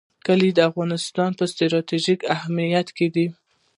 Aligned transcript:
کلي 0.25 0.49
د 0.55 0.59
افغانستان 0.69 1.29
په 1.39 1.43
ستراتیژیک 1.51 2.19
اهمیت 2.35 2.87
کې 2.97 3.07
دي. 3.15 3.27